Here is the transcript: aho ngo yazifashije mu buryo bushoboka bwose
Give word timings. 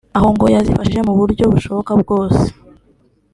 aho 0.17 0.27
ngo 0.33 0.45
yazifashije 0.55 0.99
mu 1.07 1.13
buryo 1.19 1.45
bushoboka 1.53 1.91
bwose 2.01 2.43